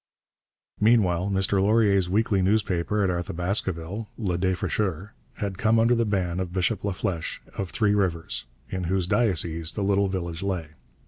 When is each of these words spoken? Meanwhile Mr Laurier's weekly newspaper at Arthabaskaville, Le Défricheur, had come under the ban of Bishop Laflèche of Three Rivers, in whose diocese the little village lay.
Meanwhile 0.79 1.29
Mr 1.29 1.61
Laurier's 1.61 2.09
weekly 2.09 2.41
newspaper 2.41 3.03
at 3.03 3.11
Arthabaskaville, 3.11 4.07
Le 4.17 4.35
Défricheur, 4.35 5.11
had 5.35 5.59
come 5.59 5.77
under 5.77 5.93
the 5.93 6.05
ban 6.05 6.39
of 6.39 6.51
Bishop 6.51 6.81
Laflèche 6.81 7.37
of 7.55 7.69
Three 7.69 7.93
Rivers, 7.93 8.45
in 8.71 8.85
whose 8.85 9.05
diocese 9.05 9.73
the 9.73 9.83
little 9.83 10.07
village 10.07 10.41
lay. 10.41 10.69